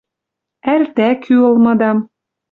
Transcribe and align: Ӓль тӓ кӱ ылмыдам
Ӓль 0.73 0.87
тӓ 0.95 1.09
кӱ 1.23 1.33
ылмыдам 1.49 1.97